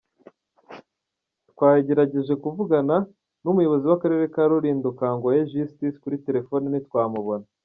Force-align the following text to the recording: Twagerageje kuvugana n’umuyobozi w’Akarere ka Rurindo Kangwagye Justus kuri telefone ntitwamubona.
Twagerageje 1.51 2.33
kuvugana 2.43 2.95
n’umuyobozi 3.43 3.85
w’Akarere 3.87 4.25
ka 4.33 4.43
Rurindo 4.49 4.87
Kangwagye 4.99 5.45
Justus 5.51 6.01
kuri 6.03 6.17
telefone 6.27 6.65
ntitwamubona. 6.69 7.45